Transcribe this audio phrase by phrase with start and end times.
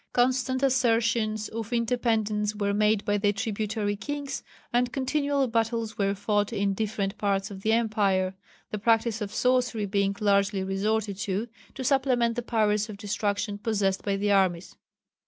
[0.13, 4.41] Constant assertions of independence were made by the tributary kings,
[4.73, 8.33] and continual battles were fought in different parts of the empire,
[8.71, 14.01] the practice of sorcery being largely resorted to, to supplement the powers of destruction possessed
[14.03, 14.75] by the armies.